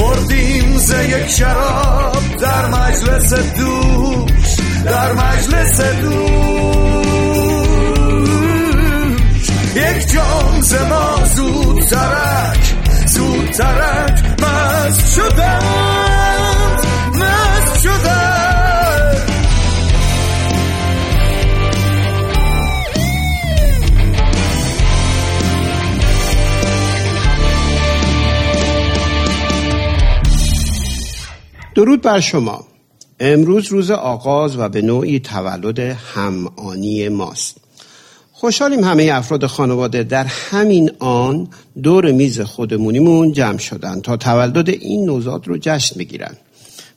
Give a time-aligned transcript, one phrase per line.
[0.00, 6.20] خوردیم ز یک شراب در مجلس دوش در مجلس دوش.
[9.76, 12.74] یک جام ز ما زود ترک
[13.06, 15.89] زود ترک مست شدم
[31.80, 32.64] درود بر شما.
[33.20, 37.56] امروز روز آغاز و به نوعی تولد همانی ماست.
[38.32, 41.48] خوشحالیم همه افراد خانواده در همین آن
[41.82, 46.36] دور میز خودمونیمون جمع شدن تا تولد این نوزاد رو جشن بگیرن.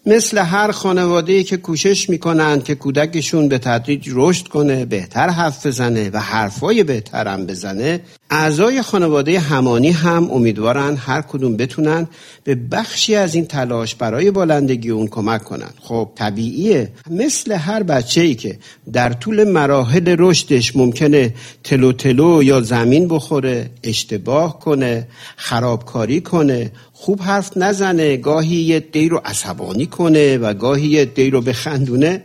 [0.05, 6.09] مثل هر خانواده که کوشش می‌کنن که کودکشون به تدریج رشد کنه بهتر حرف بزنه
[6.13, 7.99] و حرفای بهترم بزنه
[8.29, 12.07] اعضای خانواده همانی هم امیدوارن هر کدوم بتونن
[12.43, 15.69] به بخشی از این تلاش برای بالندگی اون کمک کنن.
[15.79, 16.91] خب طبیعیه.
[17.09, 18.59] مثل هر بچه ای که
[18.93, 21.33] در طول مراحل رشدش ممکنه
[21.63, 26.71] تلو تلو یا زمین بخوره اشتباه کنه خرابکاری کنه
[27.03, 32.23] خوب حرف نزنه گاهی یه دی رو عصبانی کنه و گاهی یه دی رو بخندونه.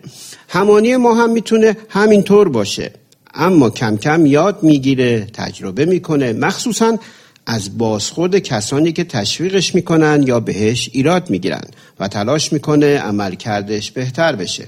[0.48, 2.90] همانی ما هم می‌تونه همینطور باشه.
[3.34, 6.32] اما کم کم یاد می‌گیره تجربه می‌کنه.
[6.32, 6.98] مخصوصا
[7.46, 11.64] از بازخورد کسانی که تشویقش می‌کنن یا بهش ایراد می‌گیرن
[12.00, 14.66] و تلاش می‌کنه عمل کردش بهتر بشه.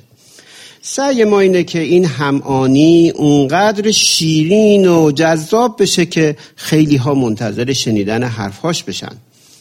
[0.83, 7.73] سعی ما اینه که این همانی اونقدر شیرین و جذاب بشه که خیلی ها منتظر
[7.73, 9.13] شنیدن حرفهاش بشن.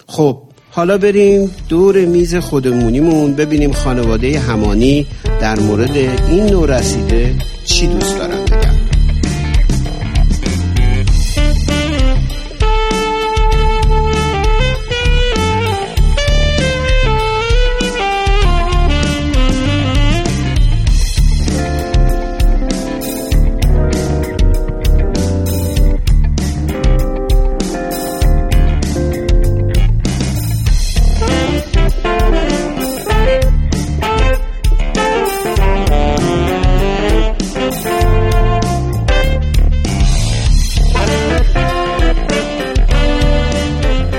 [0.09, 0.37] خب
[0.71, 5.05] حالا بریم دور میز خودمونیمون ببینیم خانواده همانی
[5.41, 5.97] در مورد
[6.29, 7.35] این نوع رسیده
[7.65, 8.38] چی دوست دارن.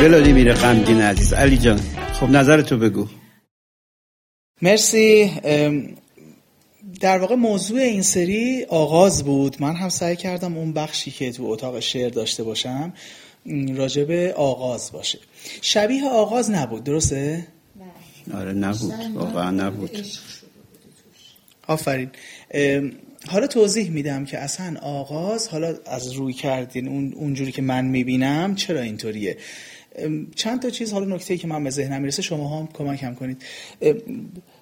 [0.08, 1.32] میره غمگین عزیز.
[1.32, 1.80] علی جان
[2.12, 3.06] خب نظرتو بگو.
[4.62, 5.30] مرسی.
[7.00, 9.56] در واقع موضوع این سری آغاز بود.
[9.62, 12.92] من هم سعی کردم اون بخشی که تو اتاق شعر داشته باشم
[13.74, 15.18] راجب آغاز باشه.
[15.62, 17.46] شبیه آغاز نبود درسته؟
[18.34, 18.94] آره نبود.
[19.14, 20.06] واقعا نبود.
[21.66, 22.10] آفرین.
[23.28, 28.54] حالا توضیح میدم که اصلا آغاز حالا از روی کردین اون اونجوری که من می‌بینم
[28.54, 29.36] چرا اینطوریه؟
[30.34, 33.42] چند تا چیز حالا نکته که من به ذهنم می‌رسه شما هم کمکم کنید.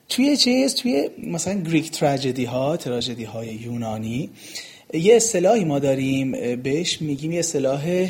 [0.09, 4.31] توی چیز توی مثلا Greek tragedy ها تراژدی های یونانی
[4.93, 8.09] یه اصطلاحی ما داریم بهش میگیم یه اصطلاح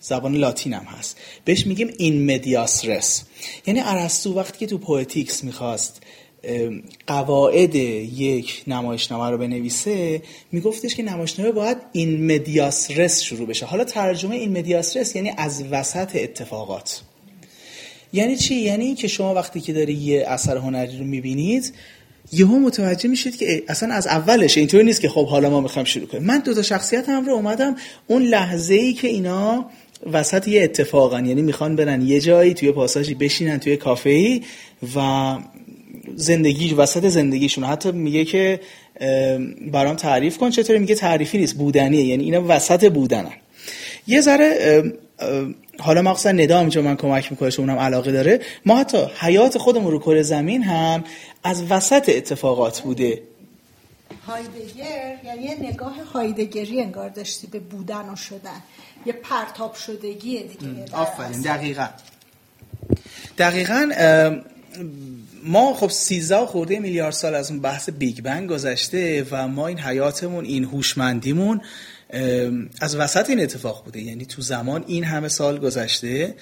[0.00, 1.18] زبان لاتین هم هست.
[1.44, 3.24] بهش میگیم in medias res
[3.66, 6.02] یعنی ارسطو وقتی که تو Poetics می‌خواست
[7.06, 10.22] قواعد یک نمایشنامه رو بنویسه
[10.52, 13.66] میگفتش که نمایشنامه باید in medias res شروع بشه.
[13.66, 17.02] حالا ترجمه in medias res یعنی از وسط اتفاقات.
[18.12, 21.72] یعنی چی؟ یعنی که شما وقتی که داری یه اثر هنری رو می‌بینید
[22.32, 26.06] یهو متوجه میشید که اصلا از اولش اینطوری نیست که خب حالا ما می‌خوایم شروع
[26.06, 26.24] کنیم.
[26.24, 27.76] من دو تا شخصیت هم رو اومدم
[28.06, 29.66] اون لحظه ای که اینا
[30.12, 34.40] وسط یه اتفاقن یعنی می‌خوان برن یه جایی توی پاساژی بشینن توی کافه
[34.96, 35.38] و
[36.16, 37.64] زندگی وسط زندگیشون.
[37.64, 38.60] حتی میگه که
[39.72, 42.04] برام تعریف کن چطوری میگه تعریفی نیست بودنیه.
[42.04, 43.32] یعنی اینا وسط بودنن.
[44.06, 44.82] یه ذره
[45.78, 48.40] حالا مقصد ندا اینجا من کمک می‌کنه اونم علاقه داره.
[48.66, 51.04] ما حتی حیات خودمون رو کره زمین هم
[51.44, 53.22] از وسط اتفاقات بوده.
[54.26, 58.62] هایدگر یعنی یه نگاه هایدگری انگار داشتی به بودن و شدن.
[59.06, 60.84] یه پرتاب شدگیه دیگه.
[60.92, 61.88] آفرین دقیقا.
[63.38, 63.90] دقیقا
[65.44, 69.78] ما خب 13 خورده میلیارد سال از اون بحث بیگ بنگ گذشته و ما این
[69.78, 71.60] حیاتمون این هوشمندیمون
[72.80, 74.00] از وسط این اتفاق بوده.
[74.00, 76.34] یعنی تو زمان این همه سال گذشته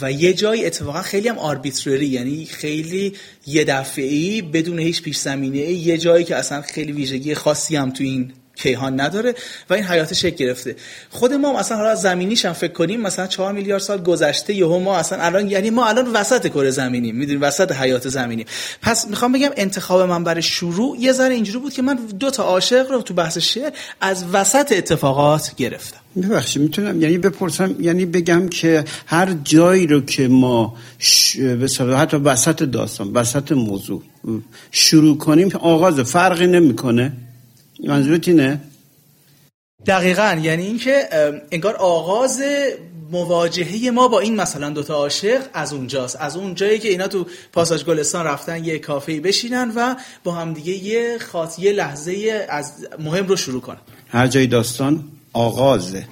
[0.00, 3.16] و یه جای اتفاقا خیلی هم آربیترری یعنی خیلی
[3.46, 8.04] یه دفعی بدون هیچ پیش زمینه یه جایی که اصلا خیلی ویژگی خاصی هم تو
[8.04, 9.34] این کیهان نداره
[9.70, 10.76] و این حیات شکل گرفته.
[11.10, 14.96] خود ما مثلا حالا زمینیش هم فکر کنیم مثلا 4 میلیارد سال گذشته یهو ما
[14.96, 18.46] اصلا الان یعنی ما الان وسط کره زمینی می‌دونیم وسط حیات زمینی.
[18.82, 22.42] پس می‌خوام بگم انتخاب من برای شروع یه ذره اینجوری بود که من دو تا
[22.42, 23.70] عاشق رو تو بحث شعر
[24.00, 25.98] از وسط اتفاقات گرفتم.
[26.22, 31.36] ببخشید می‌تونم یعنی بپرسم یعنی بگم که هر جایی رو که ما ش...
[31.98, 34.02] حتی وسط داستان وسط موضوع
[34.70, 37.12] شروع کنیم آغاز فرقی نمی‌کنه؟
[37.88, 38.60] منظورت اینه؟
[39.86, 40.40] دقیقا.
[40.42, 41.08] یعنی اینکه
[41.50, 42.42] انگار آغاز
[43.10, 46.16] مواجهه ما با این مثلا دوتا عاشق از اونجاست.
[46.20, 50.52] از اون جایی که اینا تو پاساژ گلستان رفتن یه کافه بشینن و با هم
[50.52, 53.80] دیگه یه خاص یه لحظه از مهم رو شروع کنن.
[54.08, 56.04] هر جای داستان آغازه.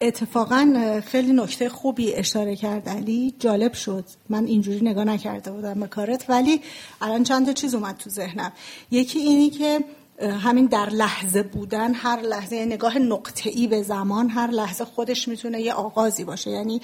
[0.00, 3.34] اتفاقا خیلی نکته خوبی اشاره کرد علی.
[3.38, 4.04] جالب شد.
[4.28, 6.60] من اینجوری نگاه نکرده بودم به کارت ولی
[7.00, 8.52] الان چند تا چیز اومد تو ذهنم.
[8.90, 9.80] یکی اینی که
[10.20, 12.96] همین در لحظه بودن هر لحظه نگاه
[13.44, 16.50] ای به زمان هر لحظه خودش می‌تونه یه آغازی باشه.
[16.50, 16.80] یعنی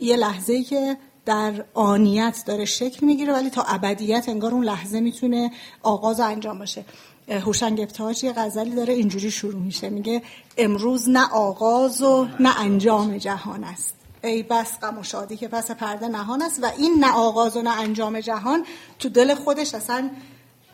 [0.00, 5.50] یه لحظه که در آنیت داره شکل می‌گیره ولی تا ابدیت انگار اون لحظه می‌تونه
[5.82, 6.84] آغاز انجام باشه.
[7.28, 9.90] هوشنگ ابتهاج یه غزلی داره اینجوری شروع میشه.
[9.90, 10.22] میگه
[10.58, 13.94] امروز نه آغاز و نه انجام جهان است.
[14.24, 16.58] ای بس غم و شادی که پس پرده نهان است.
[16.62, 18.66] و این نه آغاز و نه انجام جهان
[18.98, 20.10] تو دل خودش اصلا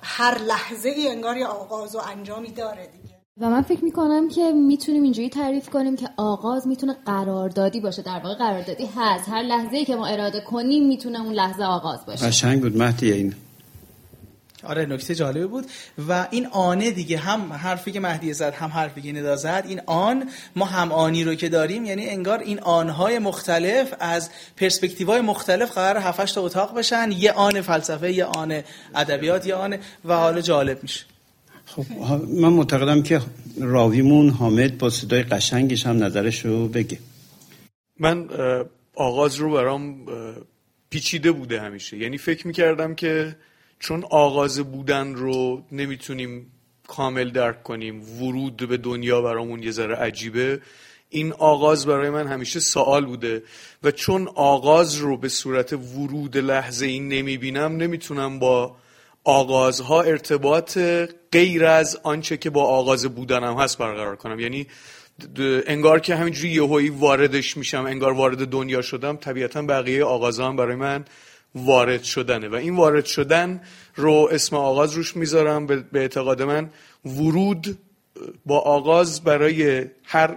[0.02, 3.14] هر لحظه ای انگار یه آغاز و انجامی داره دیگه.
[3.40, 8.02] و من فکر می‌کنم که می‌تونیم اینجوری تعریف کنیم که آغاز می‌تونه قراردادی باشه.
[8.02, 9.28] در واقع قراردادی هست.
[9.28, 12.26] هر لحظه ای که ما اراده کنیم می‌تونه اون لحظه آغاز باشه.
[12.26, 13.34] قشنگ بود مهدی این
[14.64, 15.66] آره نکته جالبه بود.
[16.08, 19.80] و این آنه دیگه هم حرفی که مهدی زد هم حرفی که ندا زد این
[19.86, 25.72] آن ما هم آنی رو که داریم یعنی انگار این آنهای مختلف از پرسپکتیوهای مختلف
[25.72, 27.10] قرار هفتش تا اتاق بشن.
[27.12, 28.62] یه آن فلسفه یه آن
[28.94, 31.04] ادبیات یه آن و حالا جالب میشه.
[31.66, 31.84] خب
[32.28, 33.20] من معتقدم که
[33.60, 36.98] راویمون حامد با صدای قشنگش هم نظرش رو بگه.
[38.00, 38.28] من
[38.94, 39.96] آغاز رو برام
[40.90, 41.98] پیچیده بوده همیشه.
[41.98, 43.36] یعنی فکر می‌کردم که
[43.82, 46.52] چون آغاز بودن رو نمی‌تونیم
[46.88, 50.60] کامل درک کنیم ورود به دنیا برامون یه ذره عجیبه.
[51.08, 53.42] این آغاز برای من همیشه سوال بوده
[53.82, 58.76] و چون آغاز رو به صورت ورود لحظه این نمی‌بینم نمی‌تونم با
[59.24, 60.78] آغازها ارتباط
[61.32, 64.40] غیر از آنچه که با آغاز بودنم هست برقرار کنم.
[64.40, 64.66] یعنی
[65.66, 70.76] انگار که همینجوری یهویی واردش میشم انگار وارد دنیا شدم طبیعتا بقیه آغازها هم برای
[70.76, 71.04] من
[71.54, 72.48] وارد شدنه.
[72.48, 73.60] و این وارد شدن
[73.96, 75.66] رو اسم آغاز روش می‌ذارم.
[75.66, 76.70] به اعتقاد من
[77.04, 77.78] ورود
[78.46, 80.36] با آغاز برای هر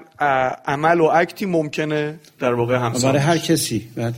[0.65, 3.87] عمل و اکتی ممکنه در واقع همسان برای هر کسی.
[3.95, 4.13] بله.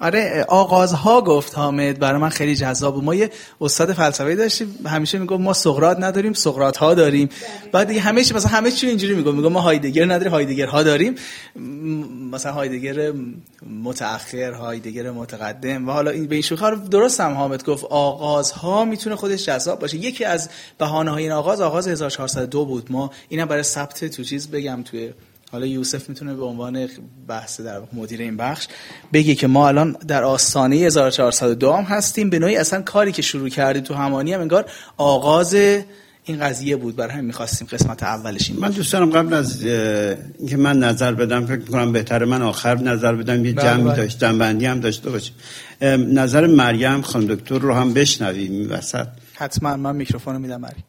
[0.00, 3.04] آره آغازها گفت حامد برای من خیلی جذاب بود.
[3.04, 3.30] ما یه
[3.60, 7.28] استاد فلسفه داشتیم همیشه می‌گفت ما سقراط نداریم سقراط ها داریم.
[7.72, 9.34] بعد دیگه همه چی مثلا همه چی اینجوری می‌گفت.
[9.34, 11.14] می‌گفت ما هایدگر نداریم هایدگر ها داریم.
[12.32, 13.12] مثلا هایدگر
[13.82, 15.88] متأخر هایدگر متقدم.
[15.88, 17.84] و حالا این به این شوخی درست هم حامد گفت.
[17.84, 19.96] آغازها می‌تونه خودش جذاب باشه.
[19.96, 22.92] یکی از بهانه های این آغاز آغاز 1402 بود.
[22.92, 25.12] ما اینا برای ثبت تو چیز بگم توی
[25.52, 26.88] حالا یوسف می‌تونه به عنوان
[27.28, 28.66] بحث در مدیر این بخش
[29.12, 32.30] بگه که ما الان در آستانه 1402 هم هستیم.
[32.30, 35.54] به نوعی اصلا کاری که شروع کردیم تو همانی هم انگار آغاز
[36.24, 36.96] این قضیه بود.
[36.96, 41.46] برای همین می‌خواستیم قسمت اولش این من دوست دارم قبل از اینکه من نظر بدم
[41.46, 43.44] فکر می‌کنم بهتره من آخر نظر بدم.
[43.44, 43.96] یه بله، جمعی بله.
[43.96, 45.34] داشت بندی هم داشته باشیم
[46.18, 48.70] نظر مریم خانم دکتر رو هم بشنویم.
[48.70, 49.06] وسط.
[49.34, 50.84] حتما من میکروفون میدم مریم.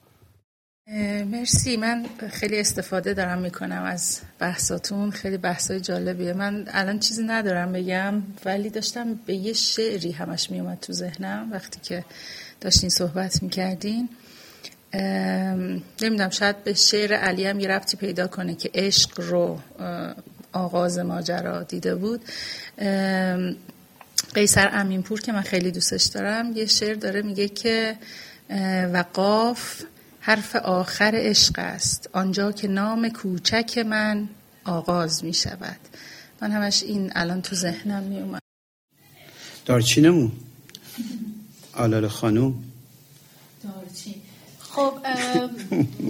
[1.25, 6.33] مرسی من خیلی استفاده دارم می‌کنم از بحثاتون خیلی بحثای جالبیه.
[6.33, 11.79] من الان چیزی ندارم بگم ولی داشتم به یه شعری همش میومد تو ذهنم وقتی
[11.83, 12.05] که
[12.61, 14.09] داشتین صحبت می‌کردین.
[16.01, 19.59] نمی‌دونم شاید به شعر علی هم یه ربطی پیدا کنه که عشق رو
[20.51, 22.21] آغاز ماجرا دیده بود.
[24.33, 27.95] قیصر امینپور که من خیلی دوستش دارم یه شعر داره میگه که
[28.93, 29.81] وقاف
[30.19, 32.09] حرف آخر عشق است.
[32.13, 34.29] آنجا که نام کوچک من
[34.65, 35.79] آغاز می شود.
[36.41, 38.41] من همش این الان تو ذهنم می اومد.
[39.65, 40.31] دارچینمون
[41.73, 42.63] آلال خانوم؟
[43.63, 44.15] دارچین.
[44.59, 44.99] خب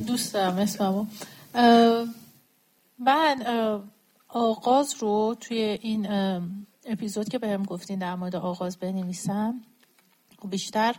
[0.07, 1.05] دوست دارم اسممو.
[2.99, 3.43] من
[4.27, 6.07] آغاز رو توی این
[6.85, 9.61] اپیزود که بهم گفتین در مورد آغاز بنویسم
[10.49, 10.95] بیشتر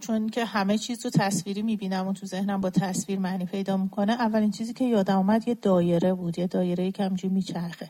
[0.00, 4.12] چون که همه چیز رو تصویری می‌بینم و تو ذهنم با تصویر معنی پیدا می‌کنه
[4.12, 7.88] اولین چیزی که یادم اومد یه دایره بود یه دایره که همجوری میچرخه.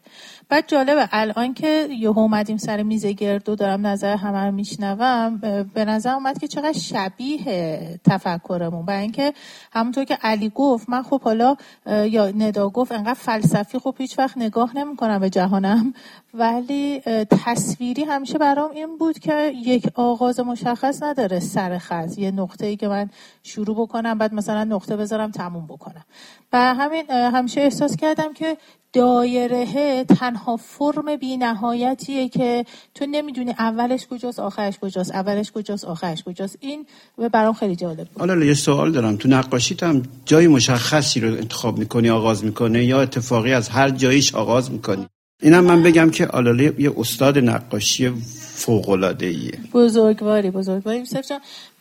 [0.48, 5.36] بعد جالبه الان که یه اومدیم سر میز گردو دارم نظر همه رو میشنوم
[5.74, 8.84] به نظر اومد که چقدر شبیه تفکرمون.
[8.86, 9.32] و اینکه
[9.72, 14.38] همونطور که علی گفت من خب حالا یا ندا گفت انقدر فلسفی خب هیچ وقت
[14.38, 15.94] نگاه نمی‌کنم به جهانم.
[16.34, 22.66] ولی تصویری همیشه برام این بود که یک آغاز مشخص نداره سر خز یه نقطه
[22.66, 23.10] ای که من
[23.42, 26.04] شروع بکنم بعد مثلا نقطه بذارم تموم بکنم.
[26.52, 28.56] و همین همیشه احساس کردم که
[28.92, 36.22] دایره تنها فرم بی نهایتیه که تو نمی‌دونی اولش کجاست آخرش کجاست اولش کجاست آخرش
[36.22, 36.56] کجاست.
[36.60, 36.86] این
[37.32, 38.18] برام خیلی جالب بود.
[38.18, 39.16] حالا یه سوال دارم.
[39.16, 44.34] تو نقاشی هم جای مشخصی رو انتخاب می‌کنی آغاز می‌کنه یا اتفاقی از هر جاییش
[44.34, 45.06] آغاز می‌کنی؟
[45.42, 48.12] اینم من بگم که آلاله یه استاد نقاشی
[48.54, 51.04] فوق العاده ایه بزرگواری بزرگواری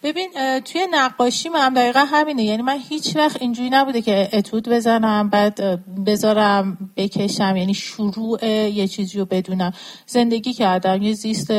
[0.04, 0.30] ببین
[0.60, 2.44] توی نقاشی من دقیقا همینه.
[2.44, 5.60] یعنی من هیچ وقت اینجوری نبوده که اتود بزنم بعد
[6.06, 7.58] بذارم بکشم.
[7.58, 9.74] یعنی شروع یه چیزی رو بدونم.
[10.06, 11.02] زندگی کردم.
[11.02, 11.52] یه زیست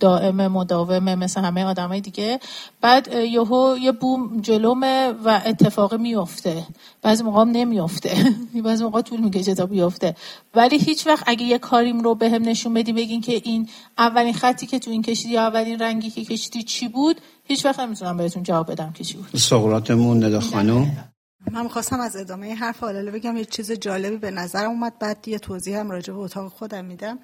[0.00, 2.40] دائم مداومه مثل همه آدمای دیگه.
[2.80, 6.66] بعد یهو یه بوم جلومه و اتفاق میفته.
[7.02, 8.34] بعضی موقع نمیفته.
[8.64, 10.16] بعضی موقع طول می‌کشه تا بیفته.
[10.54, 13.68] ولی هیچ وقت اگه یه کاریم رو بهم به نشون بدی بگین که این
[13.98, 18.16] اولین خطی که تو این کشیدی اولین رنگی که کشیدی چی بود هیچ وقت نمی‌تونم
[18.16, 19.36] بهتون جواب بدم که چی بود.
[19.36, 21.10] سقراطمون ندا خانم.
[21.50, 25.38] من خواستم از ادامه حرف آلاله بگم یه چیز جالبی به نظرم اومد بعد یه
[25.38, 27.18] توضیح هم راجع به اتاق خودم میدم.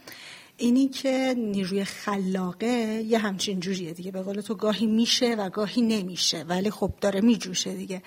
[0.56, 4.10] اینی که نیروی خلاقه یه همچین جوریه دیگه.
[4.10, 8.02] به قول تو گاهی میشه و گاهی نمیشه ولی خب داره میجوشه دیگه.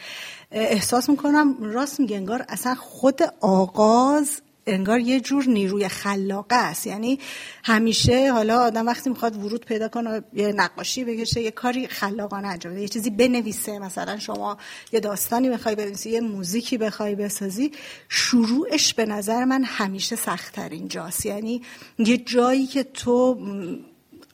[0.51, 6.88] احساس می‌کنم راست میگه انگار اصلا خود آغاز انگار یه جور نیروی خلاقه است.
[6.88, 7.19] یعنی
[7.63, 12.74] همیشه حالا آدم وقتی می‌خواد ورود پیدا کنه یه نقاشی بکشه یه کاری خلاقانه انجام
[12.74, 12.81] بده.
[12.81, 14.57] یه چیزی بنویسه مثلا شما
[14.91, 17.71] یه داستانی بخوای بنویسی یه موزیکی بخوای بسازی
[18.09, 21.25] شروعش به نظر من همیشه سختترین جاست.
[21.25, 21.62] یعنی
[22.00, 23.38] یه جایی که تو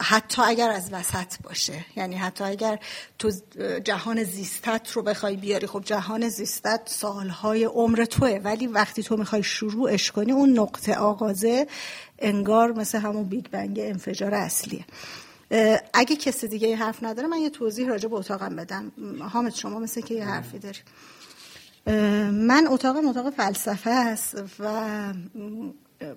[0.03, 1.85] حتی اگر از وسط باشه.
[1.95, 2.79] یعنی حتی اگر
[3.19, 3.31] تو
[3.83, 8.39] جهان زیستت رو بخوای بیاری خب جهان زیستت سالهای عمر توه.
[8.43, 11.67] ولی وقتی تو می‌خوای شروعش کنی اون نقطه آغازه
[12.19, 14.85] انگار مثل همون بیگ بنگ انفجار اصلیه.
[15.93, 18.91] اگه کسی دیگه حرف نداره من یه توضیح راجع به اتاقم بدم.
[19.33, 20.79] حامد شما مثل که یه حرفی داری.
[22.31, 25.13] من اتاقم اتاق فلسفه است و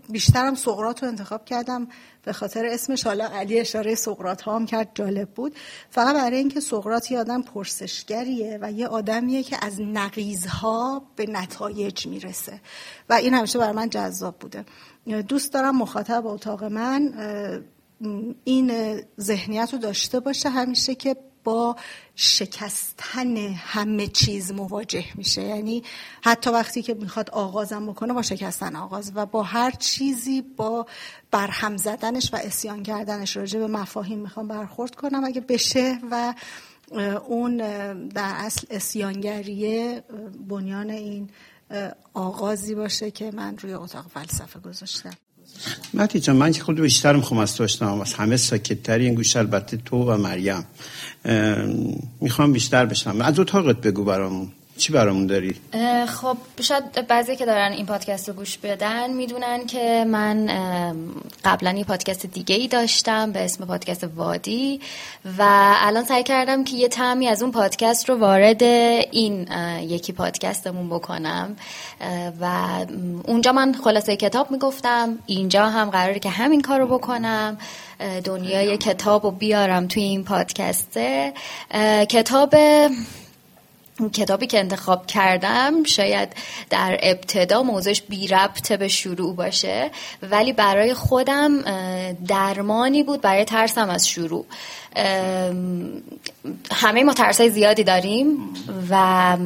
[0.09, 1.89] بیشترم سقراط رو انتخاب کردم
[2.25, 3.07] به خاطر اسمش.
[3.07, 5.55] حالا علی اشاره سقراط ها هم کرد جالب بود.
[5.91, 12.07] فقط برای اینکه سقراط یه آدم پرسشگریه و یه آدمیه که از نقیض‌ها به نتایج
[12.07, 12.61] می‌رسه.
[13.09, 14.65] و این همیشه برای من جذاب بوده.
[15.29, 17.15] دوست دارم مخاطب اتاق من
[18.45, 21.17] این ذهنیت رو داشته باشه همیشه که
[21.47, 21.77] با
[22.15, 25.43] شکستن همه چیز مواجه میشه.
[25.43, 25.83] یعنی
[26.23, 30.87] حتی وقتی که می‌خواد آغازم بکنه با شکستن آغاز و با هر چیزی با
[31.31, 35.25] برهم زدنش و اسیان کردنش راجع به مفاهیم می‌خوام برخورد کنم.
[35.25, 36.35] اگه بشه و
[37.27, 37.57] اون
[38.09, 40.03] در اصل اسیانگریه
[40.49, 41.31] بنیان این
[42.15, 45.17] آغازی باشه که من روی اتاق فلسفه گذاشتم.
[45.95, 47.63] متی جان من که خود بیشتر می‌خوام از تو
[48.01, 50.65] از همه ساکتتری این گوش البته تو و مریم.
[52.21, 54.49] می‌خوام بیشتر بشنم از اتاقت بگو برامون.
[54.79, 55.55] چی برامون داری؟
[56.07, 60.47] خب شاید بعضی که دارن این پادکست رو گوش بدن می‌دونن که من
[61.45, 64.81] قبلا یه پادکست دیگه ای داشتم به اسم پادکست وادی
[65.39, 69.49] و الان سعی کردم که یه تعمی از اون پادکست رو وارد این
[69.81, 71.57] یکی پادکستمون بکنم.
[72.41, 72.47] و
[73.25, 77.59] اونجا من خلاصه کتاب می‌گفتم اینجا هم قراره که همین کار رو بکنم
[78.25, 81.33] دنیای کتاب رو بیارم توی این پادکسته.
[82.09, 82.55] کتاب
[84.13, 86.29] کتابی که انتخاب کردم شاید
[86.71, 89.91] در ابتدا موضوعش بی ربط به شروع باشه
[90.23, 91.63] ولی برای خودم
[92.27, 94.47] درمانی بود برای ترسم از شروع.
[96.73, 98.55] همه ما ترسای زیادی داریم
[98.91, 99.37] و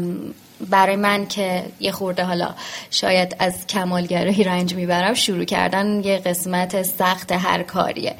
[0.70, 2.54] برای من که یه خورده حالا
[2.90, 8.14] شاید از کمالگرایی رنج می‌برم شروع کردن یه قسمت سخت هر کاریه.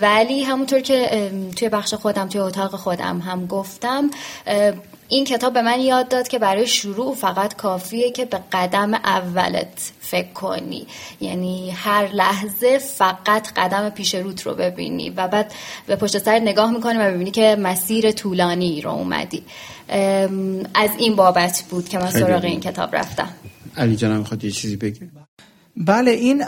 [0.00, 4.10] ولی همونطور که توی بخش خودم توی اتاق خودم هم گفتم
[5.10, 9.92] این کتاب به من یاد داد که برای شروع فقط کافیه که به قدم اولت
[10.00, 10.86] فکر کنی.
[11.20, 15.52] یعنی هر لحظه فقط قدم پیش روت رو ببینی و بعد
[15.86, 19.42] به پشت سر نگاه می‌کنی و ببینی که مسیر طولانی رو اومدی.
[20.74, 23.28] از این بابت بود که من سراغ این کتاب رفتم.
[23.76, 25.08] علی جانم می‌خواد یه چیزی بگه؟
[25.76, 26.44] بله این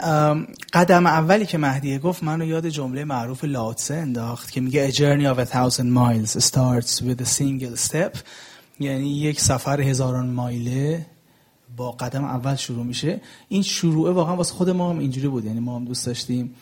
[0.73, 5.35] قدم اولی که مهدیه گفت منو یاد جمله معروف لاوتسه انداخت که میگه a journey
[5.35, 8.17] of a thousand miles starts with a single step.
[8.79, 11.05] یعنی یک سفر هزاران مایله
[11.77, 13.21] با قدم اول شروع میشه.
[13.49, 15.45] این شروعه واقعا واسه خود ما هم اینجوری بود.
[15.45, 16.55] یعنی ما هم دوست داشتیم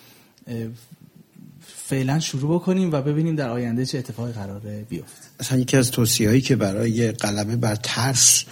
[1.68, 5.28] فعلا شروع بکنیم و ببینیم در آینده چه اتفاقی قراره بیفته.
[5.40, 8.44] اصلا یکی از توصیه هایی که برای غلبه بر ترس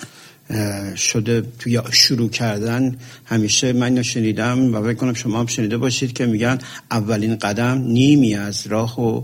[0.96, 6.25] شده توی شروع کردن همیشه من نشنیدم و فکر کنم شما هم شنیده باشید که
[6.25, 6.60] میگن
[6.92, 9.24] اولین قدم نیمی از راه و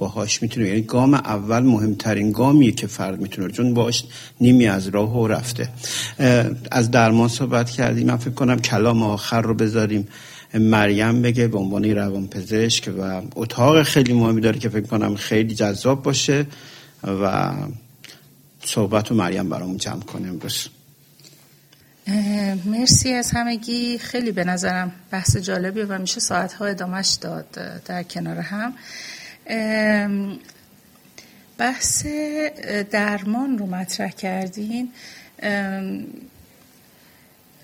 [0.00, 4.04] باهاش می‌تونه یعنی گام اول مهمترین گامیه که فرد می‌تونه چون باش
[4.40, 5.68] نیمی از راه و رفته.
[6.70, 8.06] از درمان صحبت کردیم.
[8.06, 10.08] من فکر کنم کلام آخر رو بذاریم.
[10.54, 15.54] مریم بگه به عنوان روان پزشک و اتاق خیلی مهمی داره که فکر کنم خیلی
[15.54, 16.46] جذاب باشه
[17.04, 17.52] و
[18.64, 20.68] صحبت و مریم برامون جمع کنه امروز.
[22.64, 23.98] مرسی از همگی.
[23.98, 27.46] خیلی به نظرم بحث جالبیه و میشه ساعتها ادامش داد
[27.86, 28.72] در کنار هم.
[31.58, 32.06] بحث
[32.90, 34.92] درمان رو مطرح کردین.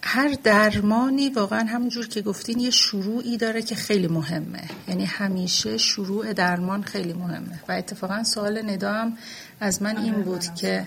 [0.02, 4.62] هر درمانی واقعا همونجور که گفتین یه شروعی داره که خیلی مهمه.
[4.88, 7.60] یعنی همیشه شروع درمان خیلی مهمه.
[7.68, 9.12] و اتفاقا سوال ندا
[9.60, 10.86] از من این بود که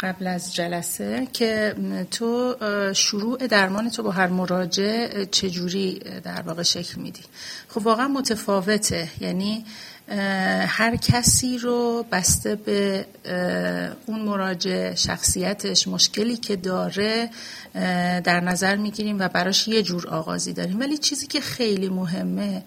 [0.00, 1.74] قبل از جلسه که
[2.10, 2.56] تو
[2.94, 7.22] شروع درمان تو با هر مراجع چجوری در واقع شکل میدی؟
[7.68, 9.08] خب واقعا متفاوته.
[9.20, 9.64] یعنی
[10.66, 13.06] هر کسی رو بسته به
[14.06, 17.30] اون مراجع شخصیتش مشکلی که داره
[18.24, 20.80] در نظر می‌گیریم و براش یه جور آغازی داریم.
[20.80, 22.62] ولی چیزی که خیلی مهمه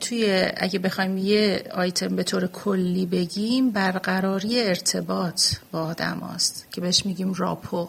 [0.00, 5.42] توی اگه بخوایم یه آیتم به طور کلی بگیم برقراری ارتباط
[5.72, 7.88] با آدم است که بهش میگیم راپو.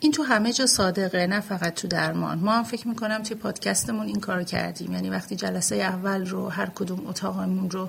[0.00, 2.38] این تو همه جا صادقه نه فقط تو درمان.
[2.38, 4.92] ما هم فکر می‌کنم توی پادکستمون این کار کردیم.
[4.92, 7.88] یعنی وقتی جلسه اول رو هر کدوم اتاقمون رو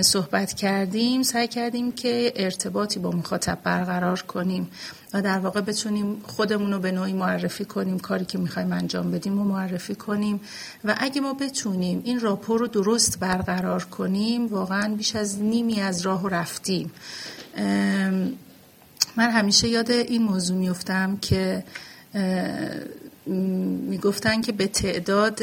[0.00, 4.70] صحبت کردیم سعی کردیم که ارتباطی با مخاطب برقرار کنیم
[5.14, 9.38] و در واقع بتونیم خودمون رو به نوعی معرفی کنیم کاری که می‌خوایم انجام بدیم
[9.38, 10.40] و معرفی کنیم.
[10.84, 16.00] و اگه ما بتونیم این راپور رو درست برقرار کنیم واقعا بیش از نیمی از
[16.00, 16.92] راه رفتیم.
[19.16, 21.64] من همیشه یاد این موضوع میفتم که
[23.86, 25.38] می‌گفتن که به تعداد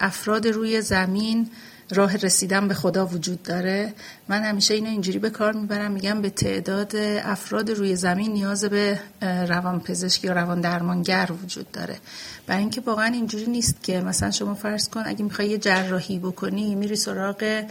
[0.00, 1.50] افراد روی زمین
[1.94, 3.94] راه رسیدن به خدا وجود داره.
[4.28, 8.98] من همیشه اینو اینجوری به کار می‌برم میگم به تعداد افراد روی زمین نیاز به
[9.22, 11.96] روان پزشک یا روان درمانگر وجود داره.
[12.46, 16.74] برای اینکه واقعا اینجوری نیست که مثلا شما فرض کن اگه می‌خوای یه جراحی بکنی
[16.74, 17.64] میری سراغ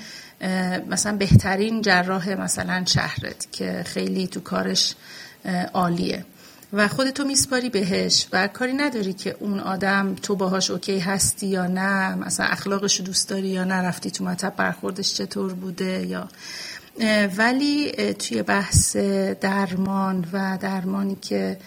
[0.90, 4.96] مثلا بهترین جراح مثلا شهرت که خیلی تو کارش
[5.74, 6.26] عالیه.
[6.74, 11.68] و خودتو میسپاری بهش و کاری نداری که اون آدم تو باهاش اوکی هستی یا
[11.68, 16.28] نه مثلا اخلاقش دوست داری یا نرفتی تو مطب برخوردش چطور بوده یا.
[17.38, 18.96] ولی توی بحث
[19.42, 21.58] درمان و درمانی که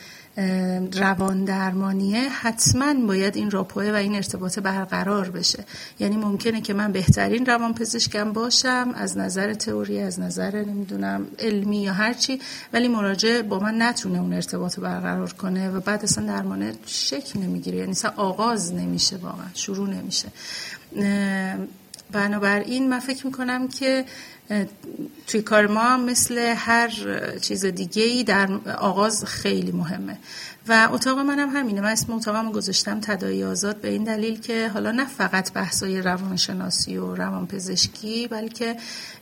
[0.93, 5.65] روان درمانیه حتما باید این راپوه و این ارتباط برقرار بشه.
[6.01, 11.83] یعنی ممکنه که من بهترین روان پزشکم باشم از نظر تئوری از نظر نمی‌دونم علمی
[11.83, 12.41] یا هرچی
[12.73, 17.79] ولی مراجع با من نتونه اون ارتباط برقرار کنه و بعد اصلا درمانه شکل نمی‌گیره.
[17.79, 20.29] یعنی اصلا آغاز نمیشه واقعا شروع نمیشه.
[22.13, 24.05] بنابراین من فکر می‌کنم که
[25.27, 26.91] توی کار ما مثل هر
[27.41, 30.19] چیز دیگه ای در آغاز خیلی مهمه.
[30.69, 31.81] و اتاق منم هم همینه.
[31.81, 36.97] من اسم اتاقم گذاشتم تدایی آزاد به این دلیل که حالا نه فقط بحثای روانشناسی
[36.97, 38.77] و روانپزشکی بلکه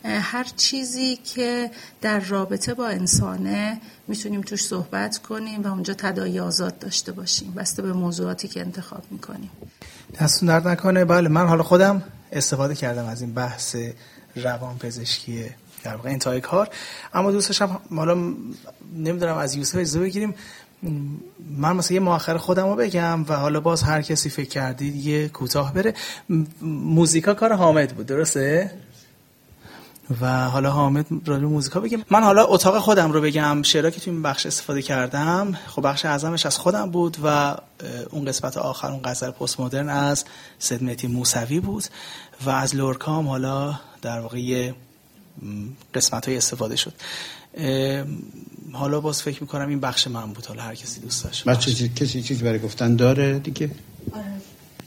[0.04, 6.78] هر چیزی که در رابطه با انسانه می‌تونیم توش صحبت کنیم و اونجا تدایی آزاد
[6.78, 7.52] داشته باشیم.
[7.52, 9.50] بسته به موضوعاتی که انتخاب می‌کنیم.
[10.20, 11.04] دستون درد نکنه.
[11.04, 13.76] بله من حالا خودم استفاده کردم از این بحث
[14.36, 15.44] روان پزشکی
[15.84, 16.68] در واقع انتهای کار.
[17.14, 18.14] اما دوست داشتم حالا
[18.96, 20.34] نمی‌دونم از یوسف اجازه بگیریم.
[21.50, 25.28] من مثلا یه مؤخر خودم رو بگم و حالا باز هر کسی فکر کردید یه
[25.28, 25.94] کوتاه بره.
[26.62, 28.70] موزیکا کار حامد بود درسته؟
[30.20, 33.62] و حالا حامد راجع موزیکا بگم من حالا اتاق خودم رو بگم.
[33.62, 37.56] شعرها که تو این بخش استفاده کردم خب بخش اعظمش از خودم بود و
[38.10, 40.24] اون قسمت آخر اون غزل پست مدرن از
[40.58, 41.84] سدمتی موسوی بود.
[42.44, 44.70] و از لورکام حالا در واقع
[45.94, 46.92] قسمت های استفاده شد.
[48.72, 50.46] حالا باز فکر می‌کنم این بخش من بود.
[50.46, 51.44] حالا هر کسی دوست داشت.
[51.44, 53.70] بچه کسی چیزی برای گفتن داره دیگه؟
[54.12, 54.24] آره.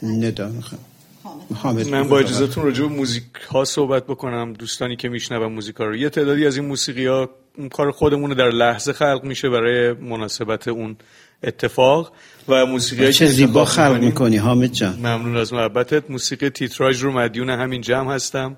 [0.03, 0.51] ندا
[1.91, 4.53] من با اجازهتون راجع به موزیک ها صحبت بکنم.
[4.53, 5.95] دوستانی که میشنون موزیک ها رو.
[5.95, 7.29] یه تعدادی از این موسیقی ها
[7.71, 10.95] کار خودمون در لحظه خلق میشه برای مناسبت اون
[11.43, 12.11] اتفاق
[12.47, 14.95] و موسیقی چه زیبا خلق می‌کنی حامد جان.
[14.95, 16.11] ممنون از محبتت.
[16.11, 18.57] موسیقی تیتراژ رو مدیون همین جمع هستم.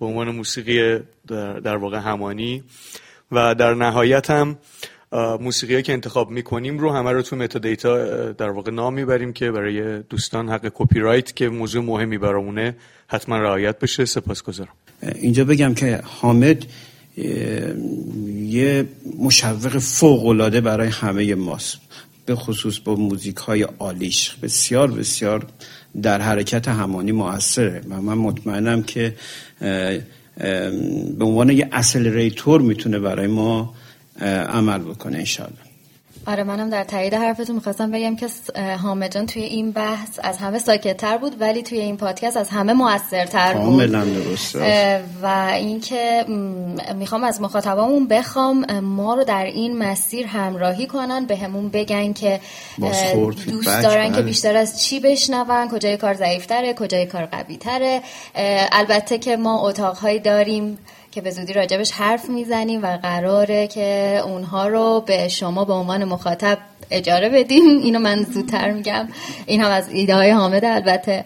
[0.00, 2.62] به عنوان موسیقی در, در واقع همانی.
[3.32, 4.58] و در نهایت هم
[5.40, 9.50] موسیقی که انتخاب می‌کنیم رو همه رو تو متا دیتا در واقع نام می‌بریم که
[9.50, 14.04] برای دوستان حق کپی رایت که موضوع مهمی برامونه حتما رعایت بشه.
[14.04, 14.72] سپاسگزارم.
[15.14, 16.66] اینجا بگم که حامد
[18.36, 21.78] یه مشوق فوق العاده برای همه ماست.
[22.30, 24.34] به خصوص با موزیک های آلیش.
[24.42, 25.46] بسیار بسیار
[26.02, 29.14] در حرکت همانی موثره و من مطمئنم که
[31.18, 33.74] به عنوان یه اصلریتور می‌تونه برای ما
[34.48, 35.69] عمل بکنه انشاءالله.
[36.30, 38.26] آره منم در تایید حرفتون می‌خواستم بگم که
[38.82, 42.72] حامد جان توی این بحث از همه ساکتتر بود ولی توی این پادکست از همه
[42.72, 43.64] موثرتر بود.
[43.64, 45.02] کاملا درسته.
[45.22, 46.24] و اینکه
[46.94, 52.40] می‌خوام از مخاطبامون بخوام ما رو در این مسیر همراهی کنن به همون بگن که
[53.50, 54.22] دوست دارن که بله.
[54.22, 58.02] بیشتر از چی بشنون کجای کار ضعیفتره کجای کار قوی تره
[58.72, 60.78] البته که ما اتاقهایی داریم
[61.10, 66.04] که به زودی راجبش حرف می‌زنیم و قراره که اونها رو به شما به عنوان
[66.04, 66.58] مخاطب
[66.90, 67.78] اجاره بدیم.
[67.84, 69.08] اینو من زودتر میگم.
[69.46, 71.24] این هم از ایده های حامد البته.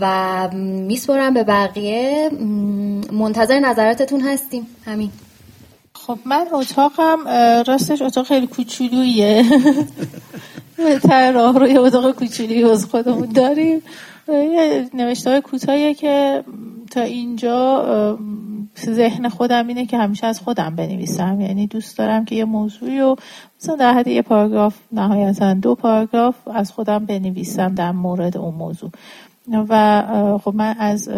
[0.00, 2.30] و میسپرم به بقیه.
[3.12, 4.66] منتظر نظراتتون هستیم.
[4.86, 5.10] همین.
[5.94, 7.28] خب من اتاقم
[7.66, 9.44] راستش اتاق خیلی کوچولویه.
[11.08, 13.82] تر راه روی اتاق کوچولویی از خودمون داریم.
[14.94, 16.44] نوشته های کوتاهیه که
[16.90, 18.18] تا اینجا
[18.86, 21.40] ذهن خودم اینه که همیشه از خودم بنویسم.
[21.40, 23.16] یعنی دوست دارم که یه موضوعی رو
[23.60, 28.90] مثلا در حد یه پاراگراف نهایتا دو پاراگراف از خودم بنویسم در مورد اون موضوع.
[29.68, 30.04] و
[30.44, 31.08] خب من از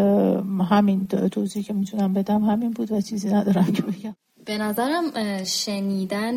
[0.71, 4.15] همین توضیحی که می‌تونم بدم همین بود و چیزی ندارم که بگم.
[4.45, 5.05] به نظرم
[5.45, 6.37] شنیدن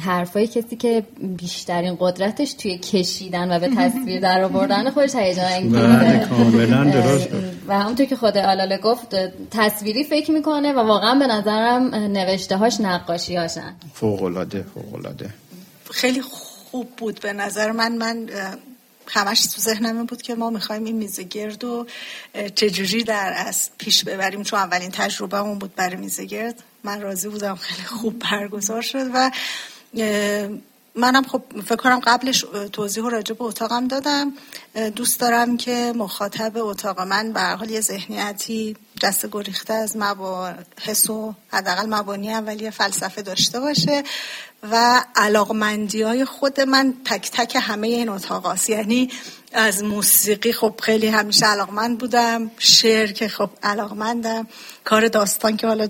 [0.00, 1.02] حرفای کسی که
[1.38, 5.80] بیشترین قدرتش توی کشیدن و به تصویر در آوردن خودش هیجان انگیزه.
[5.80, 9.14] بله، و همونطور که خود آلاله گفت
[9.50, 15.30] تصویری فکر می‌کنه و واقعا به نظرم نوشته هاش نقاشی هاشن فوق العاده فوق العاده
[15.90, 17.96] خیلی خوب بود به نظر من.
[17.96, 18.28] من
[19.10, 21.86] همش تو ذهنم بود که ما می‌خوایم این میزه گرد و
[22.54, 26.62] چجوری در از پیش ببریم چون اولین تجربه بود برای میزه گرد.
[26.84, 29.30] من راضی بودم خیلی خوب برگزار شد و
[30.94, 34.32] منم خب فکر کنم قبلش توضیح و راجع به اتاقم دادم
[34.96, 39.96] دوست دارم که مخاطب اتاق من به حال یه ذهنیتی دست گریخته از
[40.82, 44.02] حس و حداقل مبانی اولیه فلسفه داشته باشه
[44.62, 48.58] و علاقمندی های خود من تک تک همه این اتاق.
[48.68, 49.10] یعنی
[49.52, 52.50] از موسیقی خب خیلی همیشه علاقمند بودم.
[52.58, 54.46] شعر که خب علاقمندم.
[54.84, 55.88] کار داستان که حالا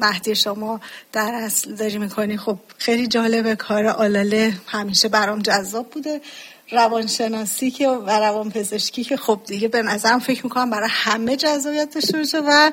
[0.00, 0.80] مهدی شما
[1.12, 3.56] در اصل داری می‌کنی خب خیلی جالبه.
[3.56, 6.20] کار آلاله همیشه برام جذاب بوده.
[6.70, 12.40] روانشناسی که و روانپزشکی که خب دیگه به نظرم فکر می‌کنم برای همه جذابیت داشته
[12.40, 12.70] و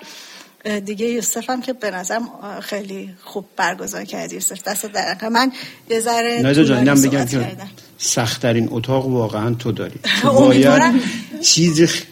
[0.85, 2.29] دیگه یوسف هم که به نظرم
[2.61, 5.51] خیلی خوب برگزار کردی یوسف دست در من
[5.89, 7.47] یه ذره نایزا جان بگم که
[7.97, 9.99] سختترین اتاق واقعا تو داری.
[10.23, 10.93] باید
[11.41, 12.03] چیزی خ...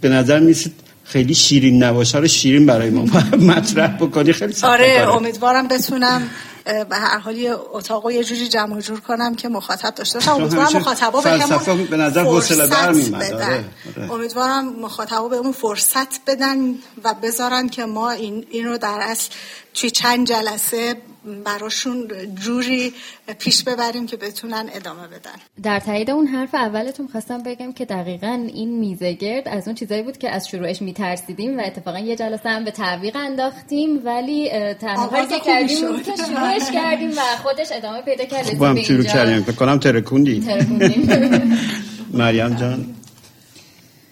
[0.00, 0.72] به نظر میسید
[1.04, 2.18] خیلی شیرین نباشه.
[2.18, 3.04] رو شیرین برای ما
[3.52, 6.30] مطرح بکنی خیلی سخت آره امیدوارم بتونم
[6.64, 10.32] به هر حال یه اتاق یه جوری جمع جور کنم که مخاطب داشته باشم.
[10.32, 13.34] امیدوارم مخاطبا به به نظر حوصله بر بدن.
[13.34, 13.64] آره،
[13.96, 14.12] آره.
[14.12, 19.30] امیدوارم مخاطبا بهمون فرصت بدن و بذارن که ما این این رو در اصل
[19.74, 20.96] توی چند جلسه
[21.44, 22.92] براشون جوری
[23.38, 25.36] پیش ببریم که بتونن ادامه بدن.
[25.62, 30.18] در تایید اون حرف اولتون خواستم بگم که دقیقا این میزگرد از اون چیزایی بود
[30.18, 35.40] که از شروعش میترسیدیم و اتفاقا یه جلسه هم به تعویق انداختیم ولی تنها که
[35.40, 39.42] کردیم که شروعش کردیم و خودش ادامه پیدا کرد با هم شروع کردیم.
[39.42, 40.44] بکنم ترکوندی.
[42.12, 42.99] مریم جان.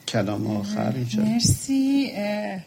[0.08, 2.12] کلام آخر مرسی.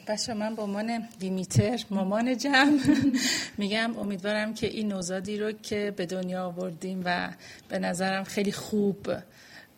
[0.08, 2.80] بچه من با عنوان دیمیتر مامان جمع.
[3.58, 7.30] میگم امیدوارم که این نوزادی رو که به دنیا آوردیم و
[7.70, 9.08] به نظرم خیلی خوب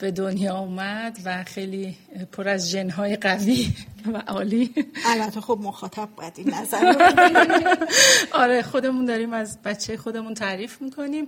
[0.03, 1.95] به دنیا اومد و خیلی
[2.31, 3.73] پر از جنهای قوی
[4.13, 4.73] و عالی.
[5.05, 6.93] البته خب مخاطب باید این نظر
[8.43, 11.27] آره خودمون داریم از بچه خودمون تعریف می‌کنیم.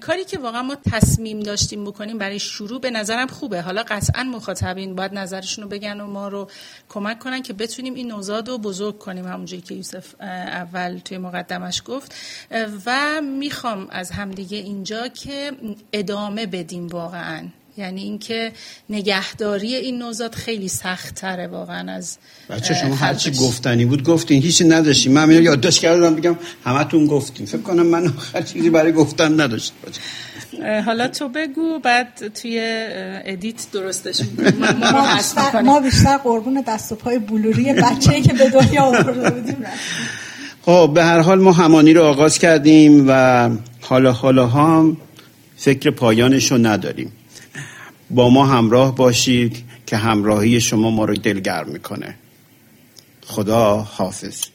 [0.00, 3.60] کاری که واقعا ما تصمیم داشتیم بکنیم برای شروع به نظرم خوبه.
[3.60, 6.50] حالا قطعا مخاطبین باید نظرشون رو بگن و ما رو
[6.88, 11.82] کمک کنن که بتونیم این نوزاد رو بزرگ کنیم همونجایی که یوسف اول توی مقدمش
[11.86, 12.14] گفت.
[12.86, 15.52] و می‌خوام از همدیگه اینجا که
[15.92, 17.48] ادامه بدیم واقعا.
[17.76, 18.52] یعنی اینکه
[18.90, 22.18] نگهداری این نوزاد خیلی سخت تره واقعا از
[22.50, 23.30] بچه شما هرچی.
[23.30, 28.06] گفتنی بود گفتین هیچی نداشتیم من اینو یادداشت کردم بگم همتون گفتیم فکر کنم من
[28.06, 29.72] آخر چیزی برای گفتن نداشت
[30.86, 32.60] حالا تو بگو بعد توی
[33.24, 34.20] ادیت درستش.
[34.60, 35.60] ما ما بیشتر.
[35.60, 39.64] ما بیشتر قربون دست و پای بلوری بچه‌ای که به دنیا آورده بودیم.
[40.62, 44.96] خب به هر حال ما همانی رو آغاز کردیم و حالا حالا هم
[45.56, 47.12] فکر پایانش رو نداریم
[48.14, 52.14] با ما همراه باشید که همراهی شما ما رو دلگرم می‌کنه.
[53.26, 54.53] خدا حافظ.